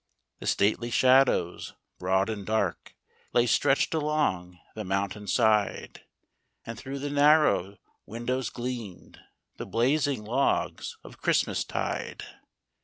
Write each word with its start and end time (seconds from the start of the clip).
The 0.39 0.47
stately 0.47 0.89
shadows, 0.89 1.75
broad 1.99 2.27
and 2.31 2.43
dark, 2.43 2.95
Lay 3.33 3.45
stretch'd 3.45 3.93
along 3.93 4.57
the 4.73 4.83
mountain 4.83 5.27
side, 5.27 6.05
And 6.65 6.75
through 6.75 6.97
the 6.97 7.11
narrow 7.11 7.77
windows 8.07 8.49
gleam'd 8.49 9.19
The 9.57 9.67
blazing 9.67 10.23
logs 10.23 10.97
of 11.03 11.21
Christmas 11.21 11.63
tide. 11.63 12.23